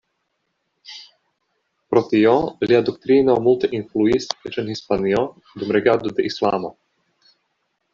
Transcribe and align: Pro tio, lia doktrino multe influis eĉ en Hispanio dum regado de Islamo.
Pro 1.91 2.03
tio, 2.13 2.33
lia 2.71 2.81
doktrino 2.89 3.37
multe 3.49 3.71
influis 3.81 4.29
eĉ 4.51 4.61
en 4.65 4.75
Hispanio 4.77 5.25
dum 5.53 5.79
regado 5.81 6.19
de 6.21 6.31
Islamo. 6.35 6.79